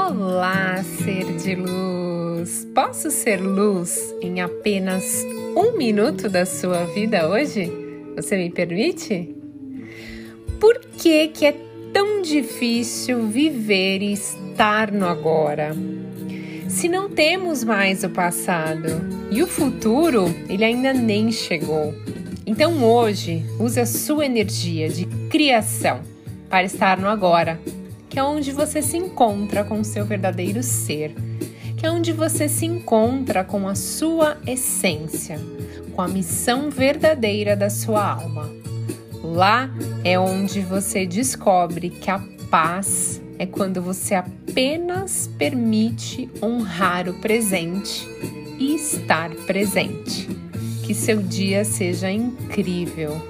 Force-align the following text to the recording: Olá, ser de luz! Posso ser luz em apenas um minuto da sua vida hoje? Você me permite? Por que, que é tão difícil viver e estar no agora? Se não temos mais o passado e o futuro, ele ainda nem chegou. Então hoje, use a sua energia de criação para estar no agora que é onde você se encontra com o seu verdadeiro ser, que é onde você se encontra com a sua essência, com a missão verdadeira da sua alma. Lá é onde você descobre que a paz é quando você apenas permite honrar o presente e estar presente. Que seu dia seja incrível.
Olá, 0.00 0.80
ser 1.04 1.24
de 1.38 1.56
luz! 1.56 2.66
Posso 2.72 3.10
ser 3.10 3.40
luz 3.40 4.14
em 4.22 4.40
apenas 4.40 5.26
um 5.56 5.76
minuto 5.76 6.28
da 6.28 6.46
sua 6.46 6.84
vida 6.84 7.28
hoje? 7.28 7.70
Você 8.14 8.36
me 8.36 8.48
permite? 8.48 9.34
Por 10.60 10.78
que, 10.78 11.26
que 11.28 11.46
é 11.46 11.56
tão 11.92 12.22
difícil 12.22 13.26
viver 13.26 14.00
e 14.00 14.12
estar 14.12 14.92
no 14.92 15.04
agora? 15.04 15.74
Se 16.68 16.88
não 16.88 17.10
temos 17.10 17.64
mais 17.64 18.04
o 18.04 18.08
passado 18.08 18.88
e 19.32 19.42
o 19.42 19.48
futuro, 19.48 20.32
ele 20.48 20.64
ainda 20.64 20.94
nem 20.94 21.32
chegou. 21.32 21.92
Então 22.46 22.84
hoje, 22.84 23.44
use 23.58 23.80
a 23.80 23.84
sua 23.84 24.24
energia 24.24 24.88
de 24.88 25.06
criação 25.28 26.00
para 26.48 26.62
estar 26.62 26.98
no 26.98 27.08
agora 27.08 27.60
que 28.08 28.18
é 28.18 28.22
onde 28.22 28.52
você 28.52 28.80
se 28.82 28.96
encontra 28.96 29.64
com 29.64 29.80
o 29.80 29.84
seu 29.84 30.04
verdadeiro 30.04 30.62
ser, 30.62 31.14
que 31.76 31.86
é 31.86 31.90
onde 31.90 32.12
você 32.12 32.48
se 32.48 32.66
encontra 32.66 33.44
com 33.44 33.68
a 33.68 33.74
sua 33.74 34.36
essência, 34.46 35.38
com 35.94 36.02
a 36.02 36.08
missão 36.08 36.70
verdadeira 36.70 37.54
da 37.54 37.70
sua 37.70 38.14
alma. 38.14 38.50
Lá 39.22 39.70
é 40.04 40.18
onde 40.18 40.60
você 40.60 41.06
descobre 41.06 41.90
que 41.90 42.10
a 42.10 42.20
paz 42.50 43.20
é 43.38 43.46
quando 43.46 43.80
você 43.80 44.14
apenas 44.14 45.30
permite 45.38 46.28
honrar 46.42 47.08
o 47.08 47.14
presente 47.14 48.08
e 48.58 48.74
estar 48.74 49.30
presente. 49.46 50.28
Que 50.84 50.94
seu 50.94 51.22
dia 51.22 51.64
seja 51.64 52.10
incrível. 52.10 53.22